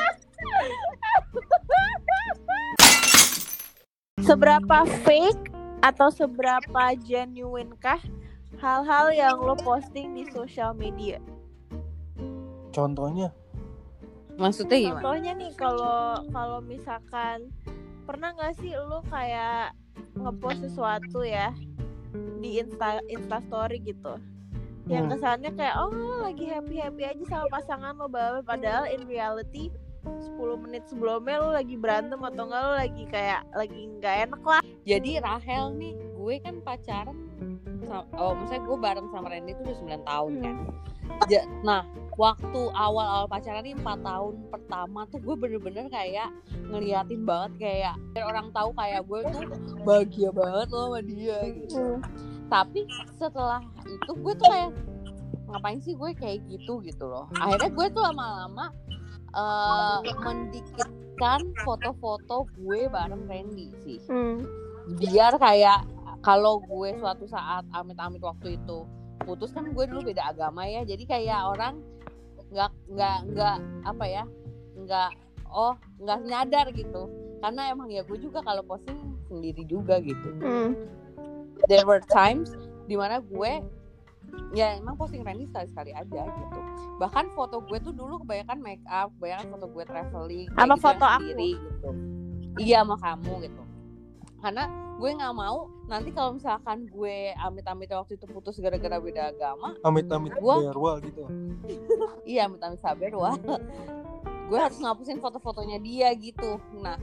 seberapa 4.25 4.78
fake 5.04 5.52
atau 5.85 6.09
seberapa 6.09 6.97
genuine 7.04 7.76
kah 7.76 8.00
hal-hal 8.56 9.12
yang 9.12 9.37
lo 9.37 9.52
posting 9.61 10.16
di 10.16 10.25
sosial 10.33 10.73
media 10.73 11.21
contohnya 12.73 13.28
maksudnya 14.40 14.78
gimana 14.80 14.99
Contohnya 14.99 15.33
nih 15.37 15.52
kalau 15.54 16.25
kalau 16.33 16.59
misalkan 16.64 17.52
pernah 18.09 18.33
nggak 18.35 18.56
sih 18.59 18.73
lu 18.75 19.04
kayak 19.12 19.76
ngepost 20.16 20.64
sesuatu 20.64 21.23
ya 21.23 21.52
di 22.40 22.59
insta 22.59 22.99
insta 23.06 23.38
story 23.47 23.78
gitu 23.85 24.18
yang 24.85 25.09
Hmm. 25.09 25.16
kesannya 25.16 25.50
kayak 25.56 25.76
oh 25.80 25.92
lagi 26.21 26.44
happy 26.44 26.76
happy 26.76 27.02
aja 27.09 27.25
sama 27.25 27.47
pasangan 27.49 27.94
lo 27.97 28.04
bla. 28.09 28.44
padahal 28.44 28.85
in 28.90 29.04
reality 29.09 29.73
10 30.04 30.62
menit 30.64 30.84
sebelumnya 30.87 31.37
lu 31.40 31.50
lagi 31.52 31.75
berantem 31.80 32.20
atau 32.20 32.44
enggak 32.46 32.62
lu 32.62 32.73
lagi 32.76 33.02
kayak 33.08 33.40
lagi 33.56 33.80
nggak 33.99 34.16
enak 34.28 34.42
lah. 34.44 34.62
Jadi 34.84 35.11
Rahel 35.20 35.64
nih 35.80 35.94
gue 35.96 36.34
kan 36.40 36.56
pacaran 36.64 37.18
sama, 37.84 38.04
oh 38.16 38.32
maksudnya 38.32 38.62
gue 38.64 38.76
bareng 38.80 39.08
sama 39.12 39.26
Randy 39.28 39.52
itu 39.52 39.62
udah 39.64 39.76
9 40.00 40.08
tahun 40.08 40.32
kan. 40.40 40.56
Ja- 41.28 41.49
nah 41.61 41.82
waktu 42.16 42.61
awal-awal 42.73 43.28
pacaran 43.28 43.64
nih 43.64 43.76
4 43.76 44.00
tahun 44.00 44.34
pertama 44.49 45.00
tuh 45.12 45.20
gue 45.20 45.34
bener-bener 45.37 45.87
kayak 45.92 46.32
ngeliatin 46.73 47.23
banget 47.28 47.52
kayak 47.61 47.94
biar 48.16 48.25
orang 48.25 48.49
tahu 48.56 48.73
kayak 48.73 49.04
gue 49.04 49.20
tuh 49.28 49.42
bahagia 49.84 50.30
banget 50.32 50.68
loh 50.73 50.84
sama 50.92 51.00
dia 51.04 51.38
gitu. 51.52 52.00
Tapi 52.49 52.80
setelah 53.20 53.61
itu 53.84 54.12
gue 54.16 54.32
tuh 54.37 54.49
kayak 54.49 54.70
ngapain 55.44 55.78
sih 55.84 55.92
gue 55.92 56.11
kayak 56.16 56.40
gitu 56.49 56.80
gitu 56.80 57.04
loh. 57.04 57.28
Akhirnya 57.37 57.68
gue 57.68 57.87
tuh 57.92 58.00
lama-lama 58.00 58.73
eh 59.34 60.14
mendikitkan 60.22 61.40
foto-foto 61.66 62.46
gue 62.58 62.86
bareng 62.86 63.26
Randy 63.26 63.74
sih. 63.82 64.00
Biar 64.98 65.34
kayak 65.38 65.86
kalau 66.22 66.62
gue 66.64 66.94
suatu 67.02 67.26
saat 67.28 67.66
amit-amit 67.74 68.22
waktu 68.22 68.56
itu 68.56 68.86
putus 69.24 69.52
kan 69.56 69.72
gue 69.72 69.84
dulu 69.90 70.06
beda 70.06 70.30
agama 70.30 70.64
ya. 70.64 70.86
Jadi 70.86 71.04
kayak 71.04 71.40
orang 71.50 71.82
nggak 72.54 72.70
nggak 72.94 73.18
nggak 73.34 73.56
apa 73.88 74.04
ya 74.06 74.24
nggak 74.78 75.10
oh 75.50 75.74
nggak 75.98 76.18
nyadar 76.26 76.66
gitu. 76.74 77.10
Karena 77.42 77.74
emang 77.74 77.92
ya 77.92 78.06
gue 78.06 78.16
juga 78.16 78.40
kalau 78.40 78.62
posting 78.64 78.96
sendiri 79.28 79.66
juga 79.66 79.98
gitu. 80.00 80.28
There 81.66 81.86
were 81.88 82.04
times 82.06 82.52
di 82.84 82.94
mana 82.94 83.24
gue 83.24 83.64
ya 84.52 84.74
emang 84.74 84.94
posting 84.94 85.20
Randy 85.20 85.46
sekali-sekali 85.46 85.90
aja 85.90 86.22
gitu. 86.24 86.60
Bahkan 86.96 87.32
foto 87.32 87.58
gue 87.60 87.78
tuh 87.78 87.90
dulu 87.90 88.20
kebanyakan 88.20 88.58
make 88.58 88.84
up 88.86 89.10
kebanyakan 89.14 89.46
foto 89.50 89.66
gue 89.68 89.84
traveling 89.84 90.48
Sama 90.50 90.74
gitu 90.74 90.82
foto 90.82 91.00
yang 91.00 91.10
aku. 91.10 91.22
sendiri 91.24 91.50
gitu. 91.56 91.88
Iya 92.56 92.78
sama 92.80 92.96
kamu 92.96 93.32
gitu. 93.42 93.62
Karena 94.38 94.64
gue 94.94 95.10
nggak 95.10 95.34
mau 95.34 95.58
nanti 95.84 96.10
kalau 96.10 96.30
misalkan 96.32 96.86
gue 96.86 97.16
amit-amit 97.36 97.90
waktu 97.90 98.14
itu 98.14 98.26
putus 98.26 98.56
gara-gara 98.56 98.96
beda 98.96 99.22
agama 99.28 99.74
amit-amit 99.82 100.30
Gua- 100.36 100.62
berwal 100.62 100.96
gitu. 101.00 101.26
Iya 102.22 102.46
amit-amit 102.46 102.78
sabar 102.78 103.10
gue 104.48 104.58
harus 104.60 104.76
ngapusin 104.76 105.18
foto-fotonya 105.18 105.80
dia 105.80 106.12
gitu. 106.14 106.60
Nah 106.76 106.94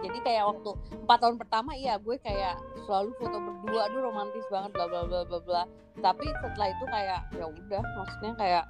jadi 0.00 0.18
kayak 0.24 0.44
waktu 0.48 0.70
empat 1.04 1.18
tahun 1.20 1.36
pertama 1.36 1.70
iya 1.76 2.00
gue 2.00 2.16
kayak 2.20 2.56
selalu 2.88 3.12
foto 3.20 3.36
berdua 3.36 3.80
aduh 3.88 4.00
romantis 4.08 4.44
banget 4.48 4.70
bla 4.72 4.86
bla 4.88 5.02
bla 5.04 5.20
bla 5.28 5.40
bla. 5.44 5.62
Tapi 6.00 6.24
setelah 6.40 6.68
itu 6.72 6.84
kayak 6.88 7.20
ya 7.36 7.44
udah 7.44 7.82
maksudnya 8.00 8.32
kayak 8.40 8.64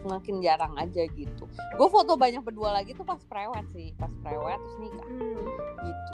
semakin 0.00 0.34
jarang 0.40 0.74
aja 0.80 1.02
gitu. 1.12 1.44
Gue 1.76 1.88
foto 1.92 2.16
banyak 2.16 2.40
berdua 2.40 2.72
lagi 2.72 2.96
tuh 2.96 3.04
pas 3.04 3.20
prewed 3.28 3.66
sih 3.76 3.92
pas 4.00 4.12
prewed 4.24 4.60
terus 4.60 4.76
nikah. 4.80 5.08
Gitu. 5.84 6.12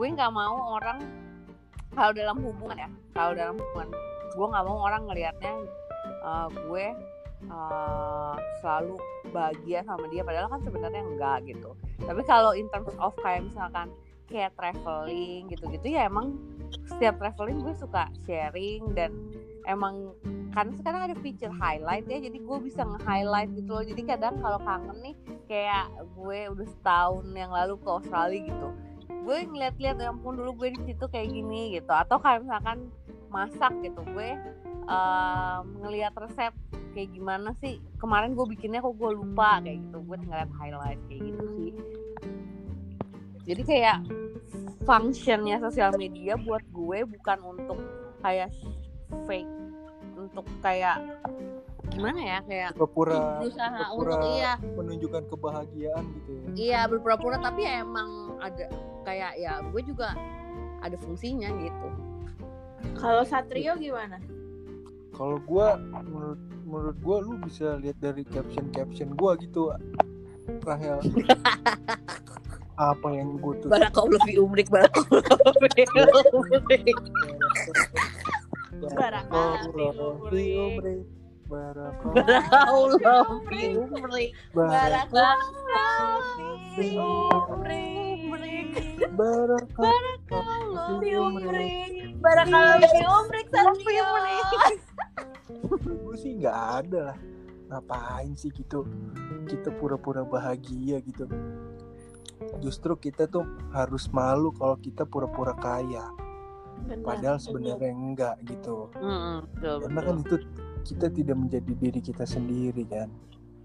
Gue 0.00 0.06
nggak 0.16 0.32
mau 0.32 0.80
orang 0.80 0.98
kalau 1.92 2.12
dalam 2.14 2.38
hubungan 2.40 2.78
ya 2.78 2.90
kalau 3.12 3.32
dalam 3.34 3.54
hubungan 3.58 3.88
gue 4.30 4.46
nggak 4.46 4.64
mau 4.64 4.78
orang 4.86 5.02
ngelihatnya 5.10 5.54
uh, 6.22 6.48
gue 6.48 6.86
uh, 7.48 8.36
selalu 8.60 9.00
bahagia 9.32 9.80
sama 9.88 10.04
dia 10.12 10.20
padahal 10.26 10.52
kan 10.52 10.60
sebenarnya 10.60 11.02
enggak 11.06 11.38
gitu. 11.48 11.72
Tapi 12.04 12.22
kalau 12.28 12.52
in 12.52 12.68
terms 12.68 12.92
of 13.00 13.16
kayak 13.24 13.46
misalkan 13.46 13.88
kayak 14.30 14.54
traveling 14.54 15.50
gitu-gitu 15.50 15.90
ya 15.90 16.06
emang 16.06 16.38
setiap 16.86 17.18
traveling 17.18 17.58
gue 17.66 17.74
suka 17.74 18.06
sharing 18.22 18.94
dan 18.94 19.10
emang 19.66 20.14
karena 20.50 20.72
sekarang 20.78 21.00
ada 21.10 21.16
feature 21.22 21.52
highlight 21.54 22.06
ya 22.10 22.18
jadi 22.18 22.38
gue 22.42 22.58
bisa 22.62 22.82
nge-highlight 22.82 23.50
gitu 23.54 23.70
loh. 23.70 23.84
Jadi 23.86 24.02
kadang 24.02 24.34
kalau 24.42 24.58
kangen 24.62 24.98
nih 25.02 25.14
kayak 25.46 25.86
gue 26.18 26.38
udah 26.50 26.66
setahun 26.66 27.26
yang 27.34 27.50
lalu 27.54 27.78
ke 27.78 27.88
Australia 27.90 28.40
gitu. 28.50 28.68
Gue 29.20 29.46
ngeliat-liat 29.46 29.96
ya 30.00 30.10
ampun 30.10 30.38
dulu 30.38 30.64
gue 30.64 30.74
di 30.74 30.80
situ 30.90 31.04
kayak 31.06 31.30
gini 31.30 31.78
gitu. 31.78 31.92
Atau 31.92 32.18
kayak 32.18 32.42
misalkan 32.42 32.90
masak 33.30 33.70
gitu. 33.86 34.02
Gue 34.10 34.34
um, 34.90 35.62
ngeliat 35.86 36.14
resep 36.18 36.50
kayak 36.92 37.10
gimana 37.14 37.50
sih? 37.58 37.78
Kemarin 37.98 38.34
gue 38.34 38.46
bikinnya 38.50 38.82
kok 38.82 38.94
gue 38.96 39.10
lupa 39.12 39.62
kayak 39.62 39.78
gitu. 39.80 39.98
Gue 40.04 40.16
tinggal 40.18 40.44
liat 40.44 40.52
highlight 40.58 41.00
kayak 41.08 41.22
gitu 41.32 41.44
sih. 41.58 41.72
Jadi 43.50 43.62
kayak 43.66 43.98
functionnya 44.84 45.56
sosial 45.58 45.94
media 45.98 46.38
buat 46.38 46.62
gue 46.70 46.98
bukan 47.06 47.38
untuk 47.42 47.78
kayak 48.22 48.50
fake 49.26 49.50
untuk 50.18 50.46
kayak 50.60 51.00
gimana 51.90 52.20
ya? 52.20 52.38
Kayak 52.46 52.70
pura-pura 52.78 53.42
berusaha 53.42 53.80
pura-pura 53.90 54.12
untuk 54.14 54.30
iya. 54.38 54.52
menunjukkan 54.78 55.22
kebahagiaan 55.30 56.04
gitu 56.20 56.30
ya. 56.30 56.46
Iya 56.54 56.80
berpura-pura 56.86 57.36
tapi 57.42 57.66
ya 57.66 57.82
emang 57.82 58.38
ada 58.38 58.66
kayak 59.02 59.32
ya 59.40 59.58
gue 59.64 59.82
juga 59.82 60.14
ada 60.80 60.96
fungsinya 61.00 61.50
gitu. 61.58 61.88
Kalau 62.96 63.24
Satrio 63.24 63.76
gimana 63.76 64.20
kalau 65.20 65.36
gua 65.44 65.76
menurut 65.76 66.40
menurut 66.64 66.96
gua 67.04 67.16
lu 67.20 67.36
bisa 67.44 67.76
lihat 67.76 68.00
dari 68.00 68.24
caption 68.24 68.72
caption 68.72 69.12
gua 69.20 69.36
gitu 69.36 69.68
Rahel. 70.64 70.98
Apa 72.80 73.12
yang 73.12 73.36
gue 73.36 73.60
tuh 73.60 73.68
barakallahu 73.68 74.24
fi 74.24 74.40
umrik 74.40 74.72
barakallahu 74.72 75.52
fi 75.76 75.84
umrik 76.24 76.96
Barakallahu 78.80 79.68
fi 80.32 80.44
umrik. 80.56 81.04
Barakallahu 81.44 82.24
barakallahu 82.40 83.34
fi 83.44 83.60
umrik 83.76 84.32
Barakallahu 84.56 85.44
fi 86.80 86.88
umrik 86.96 88.72
Barakallahu 89.12 90.96
fi 91.04 91.10
umrik 91.20 92.16
Barakallahu 92.24 92.88
fi 92.88 93.00
umrik 93.04 93.46
Satrio 93.52 94.06
gue 95.80 96.16
sih 96.16 96.38
nggak 96.38 96.58
ada 96.84 97.00
lah. 97.12 97.18
Ngapain 97.70 98.34
sih 98.34 98.50
gitu? 98.50 98.82
Kita 99.46 99.70
pura-pura 99.74 100.26
bahagia 100.26 100.98
gitu. 101.02 101.30
Justru 102.58 102.96
kita 102.98 103.30
tuh 103.30 103.46
harus 103.70 104.10
malu 104.10 104.50
kalau 104.56 104.74
kita 104.80 105.06
pura-pura 105.06 105.54
kaya. 105.54 106.10
Padahal 107.04 107.38
sebenarnya 107.38 107.92
enggak 107.92 108.36
gitu. 108.48 108.88
Mm, 108.96 109.46
betul, 109.54 109.76
karena 109.84 110.00
kan 110.00 110.16
itu 110.24 110.36
kita 110.80 111.06
tidak 111.12 111.36
menjadi 111.36 111.72
diri 111.76 112.00
kita 112.00 112.24
sendiri 112.24 112.82
kan? 112.88 113.12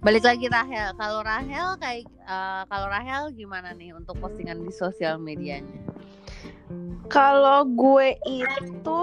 Balik 0.03 0.27
lagi 0.27 0.45
Rahel. 0.51 0.93
Kalau 0.99 1.19
Rahel 1.25 1.69
kayak 1.81 2.05
eh, 2.05 2.63
kalau 2.69 2.87
Rahel 2.91 3.23
gimana 3.33 3.73
nih 3.73 3.95
untuk 3.95 4.19
postingan 4.21 4.61
di 4.61 4.69
sosial 4.69 5.17
medianya? 5.17 5.81
Kalau 7.09 7.65
gue 7.65 8.17
itu 8.27 8.99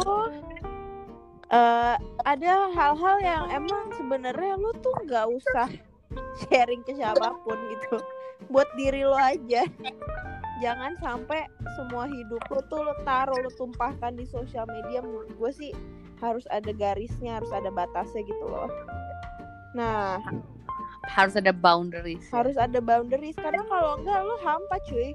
eh 1.53 1.95
ada 2.25 2.53
hal-hal 2.73 3.17
yang 3.21 3.45
emang 3.53 3.93
sebenarnya 3.93 4.57
lu 4.57 4.73
tuh 4.81 4.95
nggak 5.05 5.27
usah 5.29 5.69
sharing 6.45 6.81
ke 6.83 6.97
siapa 6.97 7.37
pun 7.45 7.59
gitu. 7.69 8.01
Buat 8.49 8.69
diri 8.75 9.05
lo 9.05 9.17
aja. 9.17 9.63
Jangan 10.59 10.95
sampai 11.03 11.45
semua 11.75 12.07
hidup 12.07 12.43
lo 12.49 12.61
tuh 12.71 12.81
lo 12.81 12.95
taruh 13.03 13.37
lo 13.37 13.51
tumpahkan 13.55 14.17
di 14.17 14.25
sosial 14.25 14.65
media. 14.71 15.03
Menurut 15.03 15.31
gue 15.37 15.51
sih 15.53 15.73
harus 16.19 16.47
ada 16.49 16.71
garisnya, 16.71 17.43
harus 17.43 17.51
ada 17.53 17.69
batasnya 17.69 18.23
gitu 18.23 18.45
loh. 18.47 18.71
Nah, 19.75 20.21
Harus 21.03 21.35
ada 21.35 21.51
boundaries. 21.51 22.23
harus 22.31 22.55
ada 22.55 22.79
boundaries 22.79 23.35
karena 23.35 23.59
kalau 23.67 23.99
enggak 23.99 24.23
lu 24.23 24.37
hampa 24.47 24.77
cuy 24.87 25.11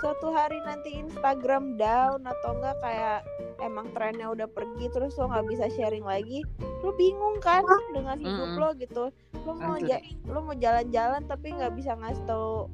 suatu 0.00 0.32
hari 0.32 0.56
nanti 0.62 0.96
Instagram 0.96 1.76
down 1.76 2.24
atau 2.24 2.56
enggak 2.56 2.76
kayak 2.80 3.20
emang 3.60 3.92
trennya 3.92 4.26
udah 4.26 4.48
pergi 4.48 4.88
terus 4.88 5.14
lo 5.14 5.28
nggak 5.28 5.46
bisa 5.46 5.64
sharing 5.70 6.02
lagi 6.02 6.40
lu 6.80 6.90
bingung 6.94 7.36
kan 7.38 7.60
dengan 7.90 8.16
hidup 8.16 8.48
Mm-mm. 8.48 8.58
lo 8.58 8.70
gitu 8.74 9.04
lo 9.40 9.52
mau 9.54 9.76
ja- 9.78 10.00
lo 10.24 10.40
mau 10.40 10.54
jalan-jalan 10.54 11.22
tapi 11.24 11.52
nggak 11.52 11.72
bisa 11.74 11.92
ngasih 11.94 12.24
tahu 12.24 12.72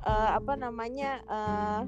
eh, 0.00 0.30
apa 0.32 0.54
namanya 0.54 1.18
eh, 1.22 1.82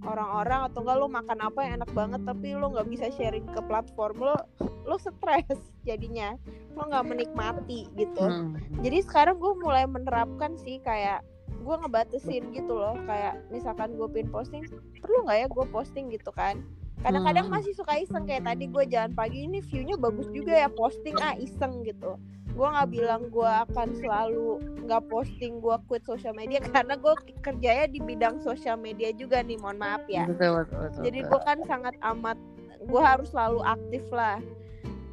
orang-orang 0.00 0.68
atau 0.68 0.80
enggak 0.80 0.96
lo 0.96 1.08
makan 1.08 1.38
apa 1.40 1.58
yang 1.60 1.72
enak 1.80 1.90
banget 1.90 2.20
tapi 2.22 2.52
lo 2.52 2.70
nggak 2.70 2.88
bisa 2.88 3.06
sharing 3.10 3.48
ke 3.48 3.60
platform 3.64 4.16
lo 4.22 4.36
lo 4.84 4.96
stres 4.96 5.58
jadinya 5.82 6.36
lo 6.72 6.86
nggak 6.86 7.06
menikmati 7.06 7.88
gitu 7.94 8.20
Hmm. 8.20 8.54
jadi 8.80 9.02
sekarang 9.02 9.36
gue 9.36 9.52
mulai 9.58 9.84
menerapkan 9.84 10.54
sih 10.54 10.78
kayak 10.80 11.24
gue 11.48 11.76
ngebatasin 11.84 12.48
gitu 12.56 12.72
loh 12.72 12.96
kayak 13.04 13.44
misalkan 13.52 13.92
gue 13.92 14.08
pin 14.08 14.28
posting 14.32 14.64
perlu 15.04 15.28
nggak 15.28 15.38
ya 15.44 15.46
gue 15.48 15.66
posting 15.68 16.08
gitu 16.08 16.32
kan? 16.32 16.60
Kadang-kadang 16.98 17.46
Hmm. 17.46 17.54
masih 17.60 17.72
suka 17.78 17.94
iseng 18.00 18.26
kayak 18.26 18.42
tadi 18.42 18.66
gue 18.66 18.84
jalan 18.90 19.12
pagi 19.14 19.46
ini 19.46 19.62
viewnya 19.62 19.94
bagus 19.94 20.26
juga 20.34 20.50
ya 20.50 20.68
posting 20.72 21.14
ah 21.20 21.36
iseng 21.38 21.86
gitu. 21.86 22.18
Gue 22.58 22.66
nggak 22.66 22.90
bilang 22.90 23.22
gue 23.30 23.46
akan 23.68 23.88
selalu 24.02 24.58
nggak 24.88 25.06
posting 25.06 25.62
gue 25.62 25.76
quit 25.86 26.02
social 26.02 26.34
media 26.34 26.58
karena 26.74 26.98
gue 26.98 27.14
kerjanya 27.44 27.86
di 27.86 28.00
bidang 28.02 28.42
sosial 28.42 28.74
media 28.80 29.14
juga 29.14 29.44
nih 29.44 29.60
mohon 29.62 29.78
maaf 29.78 30.02
ya. 30.10 30.26
Betul, 30.26 30.66
betul, 30.66 30.78
betul, 30.90 31.02
jadi 31.06 31.18
gue 31.22 31.40
kan 31.46 31.58
sangat 31.70 31.94
amat 32.02 32.38
gue 32.82 33.02
harus 33.02 33.30
selalu 33.30 33.60
aktif 33.62 34.02
lah. 34.10 34.42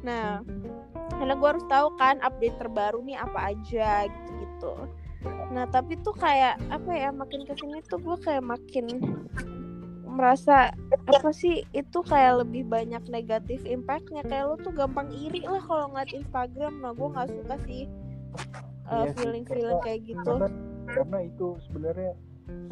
Nah 0.02 0.42
karena 1.16 1.34
gue 1.38 1.48
harus 1.48 1.66
tahu 1.70 1.94
kan 2.02 2.18
update 2.18 2.56
terbaru 2.58 2.98
nih 3.06 3.14
apa 3.14 3.54
aja 3.54 4.10
gitu 4.10 4.32
gitu 4.42 4.72
nah 5.56 5.64
tapi 5.72 5.96
tuh 6.04 6.12
kayak 6.12 6.60
apa 6.68 6.92
ya 6.92 7.08
makin 7.08 7.48
ke 7.48 7.56
sini 7.56 7.80
tuh 7.88 7.96
gue 7.96 8.16
kayak 8.20 8.44
makin 8.44 9.00
merasa 10.16 10.72
apa 11.12 11.30
sih 11.30 11.60
itu 11.76 11.98
kayak 12.08 12.40
lebih 12.42 12.64
banyak 12.64 13.04
negatif 13.12 13.60
impactnya. 13.68 14.24
Kayak 14.24 14.44
lo 14.48 14.56
tuh 14.64 14.72
gampang 14.72 15.12
iri 15.12 15.44
lah 15.44 15.60
kalau 15.60 15.92
ngeliat 15.92 16.10
Instagram. 16.16 16.80
Nah 16.80 16.96
gue 16.96 17.08
nggak 17.12 17.28
suka 17.36 17.56
sih 17.68 17.84
uh, 18.88 19.04
Iya 19.04 19.12
sih, 19.12 19.16
feeling 19.20 19.44
feeling 19.44 19.80
kayak 19.84 20.00
gitu. 20.08 20.24
karena 20.24 20.48
karena 20.88 21.18
itu 21.28 21.46
sebenarnya 21.68 22.12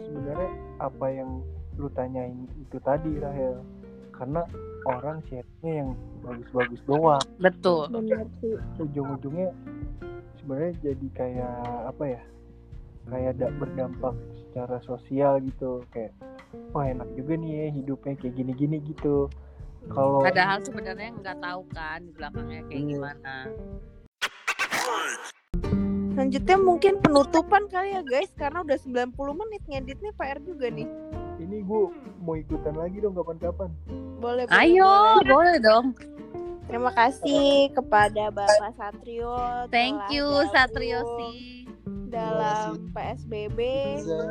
sebenarnya 0.00 0.50
apa 0.81 1.07
yang 1.12 1.31
lu 1.76 1.88
tanyain 1.93 2.49
itu 2.57 2.76
tadi 2.81 3.12
Rahel. 3.21 3.61
Karena 4.14 4.47
orang 4.87 5.19
share-nya 5.26 5.73
yang 5.85 5.91
bagus-bagus 6.23 6.81
doang. 6.88 7.25
Betul. 7.43 7.91
ujung-ujungnya 8.81 9.50
sebenarnya 10.41 10.73
jadi 10.81 11.09
kayak 11.12 11.57
apa 11.91 12.05
ya 12.05 12.23
kayak 13.06 13.37
ada 13.37 13.46
berdampak 13.52 14.14
secara 14.34 14.76
sosial 14.80 15.38
gitu 15.40 15.84
kayak 15.90 16.12
wah 16.71 16.84
enak 16.84 17.08
juga 17.12 17.34
nih 17.34 17.50
ya 17.50 17.67
hidupnya 17.73 18.14
kayak 18.17 18.34
gini-gini 18.34 18.76
gitu 18.84 19.28
kalau 19.86 20.25
Padahal 20.25 20.64
sebenarnya 20.64 21.12
nggak 21.14 21.38
tahu 21.38 21.60
kan 21.71 22.00
di 22.00 22.12
belakangnya 22.12 22.60
kayak 22.64 22.80
Iya. 22.80 22.88
gimana. 22.88 23.34
Selanjutnya 26.14 26.56
mungkin 26.56 26.93
penutupan 26.99 27.67
kali 27.67 27.93
ya 27.93 28.02
guys 28.02 28.30
Karena 28.32 28.62
udah 28.62 28.78
90 28.78 29.12
menit 29.34 29.62
ngeditnya 29.67 30.12
PR 30.14 30.38
juga 30.40 30.71
nih 30.71 30.88
ini 31.36 31.60
gue 31.60 31.82
mau 32.23 32.32
ikutan 32.34 32.73
lagi 32.73 33.02
dong 33.02 33.12
kapan-kapan 33.12 33.69
Boleh 34.17 34.47
boleh, 34.47 34.54
Ayo, 34.54 34.88
boleh. 35.21 35.28
boleh 35.28 35.56
dong. 35.60 35.86
Terima 36.64 36.88
kasih 36.88 37.69
kepada 37.71 38.30
Bapak 38.30 38.73
Satrio 38.73 39.67
Thank 39.69 40.00
you 40.08 40.25
Satrio 40.49 41.04
sih. 41.19 41.64
Dalam 42.15 42.95
PSBB 42.95 43.59
Reza 43.59 44.23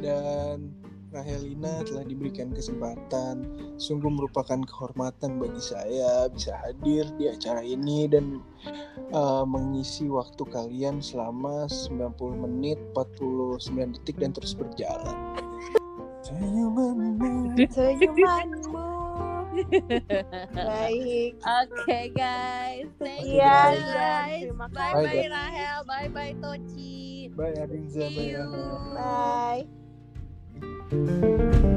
dan 0.00 0.72
Rahelina 1.10 1.82
telah 1.82 2.06
diberikan 2.06 2.54
kesempatan. 2.54 3.42
Sungguh 3.82 4.08
merupakan 4.08 4.62
kehormatan 4.62 5.42
bagi 5.42 5.58
saya 5.58 6.30
bisa 6.30 6.54
hadir 6.62 7.02
di 7.18 7.26
acara 7.26 7.66
ini 7.66 8.06
dan 8.06 8.38
uh, 9.10 9.42
mengisi 9.42 10.06
waktu 10.06 10.46
kalian 10.46 11.02
selama 11.02 11.66
90 11.66 12.14
menit 12.46 12.78
49 12.94 13.98
detik 13.98 14.22
dan 14.22 14.30
terus 14.30 14.54
berjalan. 14.54 15.18
Senyumanmu. 16.22 17.58
Senyumanmu. 17.74 18.86
Baik. 20.54 21.32
Oke 21.42 22.00
guys, 22.14 22.86
thank 23.02 23.26
you 23.26 23.42
Sekian, 23.42 23.74
guys. 23.82 24.46
terima 24.46 24.66
Bye 24.70 24.94
bye 24.94 25.26
Rahel, 25.26 25.78
bye 25.90 26.08
bye 26.08 26.34
Toci. 26.38 27.09
Bye 27.36 27.54
Arinza. 27.62 28.08
Bye. 28.94 29.66
Bye. 30.90 31.76